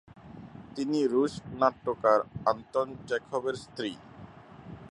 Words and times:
তিনি 0.75 0.99
রুশ 1.07 1.33
নাট্যকার 1.59 2.19
আন্তন 2.51 2.87
চেখভের 3.07 3.55
স্ত্রী। 3.55 3.91